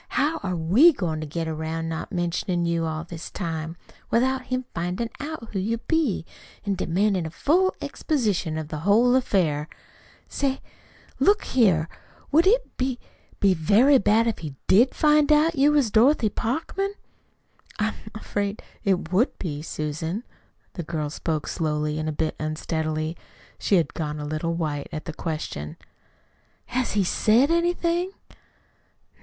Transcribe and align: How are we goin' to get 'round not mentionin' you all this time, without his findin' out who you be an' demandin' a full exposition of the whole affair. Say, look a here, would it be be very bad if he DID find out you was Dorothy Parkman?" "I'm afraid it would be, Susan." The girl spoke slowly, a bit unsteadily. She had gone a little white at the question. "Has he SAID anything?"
How 0.17 0.39
are 0.41 0.55
we 0.55 0.91
goin' 0.93 1.21
to 1.21 1.27
get 1.27 1.47
'round 1.47 1.87
not 1.87 2.11
mentionin' 2.11 2.65
you 2.65 2.87
all 2.87 3.03
this 3.03 3.29
time, 3.29 3.77
without 4.09 4.45
his 4.47 4.63
findin' 4.73 5.11
out 5.19 5.49
who 5.51 5.59
you 5.59 5.77
be 5.77 6.25
an' 6.65 6.73
demandin' 6.73 7.27
a 7.27 7.29
full 7.29 7.75
exposition 7.83 8.57
of 8.57 8.69
the 8.69 8.79
whole 8.79 9.13
affair. 9.15 9.69
Say, 10.27 10.59
look 11.19 11.43
a 11.43 11.49
here, 11.49 11.89
would 12.31 12.47
it 12.47 12.75
be 12.77 12.97
be 13.39 13.53
very 13.53 13.99
bad 13.99 14.25
if 14.25 14.39
he 14.39 14.55
DID 14.65 14.95
find 14.95 15.31
out 15.31 15.53
you 15.53 15.71
was 15.71 15.91
Dorothy 15.91 16.29
Parkman?" 16.29 16.95
"I'm 17.77 17.93
afraid 18.15 18.63
it 18.83 19.11
would 19.11 19.37
be, 19.37 19.61
Susan." 19.61 20.23
The 20.73 20.81
girl 20.83 21.11
spoke 21.11 21.45
slowly, 21.45 21.99
a 21.99 22.11
bit 22.11 22.35
unsteadily. 22.39 23.15
She 23.59 23.75
had 23.75 23.93
gone 23.93 24.19
a 24.19 24.25
little 24.25 24.55
white 24.55 24.89
at 24.91 25.05
the 25.05 25.13
question. 25.13 25.77
"Has 26.65 26.93
he 26.93 27.03
SAID 27.03 27.51
anything?" 27.51 28.13